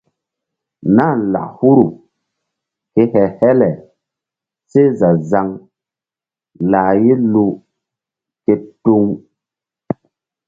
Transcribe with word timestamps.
Nah 0.95 1.13
lak 1.31 1.49
huru 1.57 1.87
ke 2.93 3.01
he-hele 3.13 3.69
seh 4.69 4.89
za-zaŋ 4.99 5.47
lah 6.71 6.91
ye 7.03 7.13
luu 7.31 7.51
ke 8.45 8.53
tuŋ. 8.83 9.03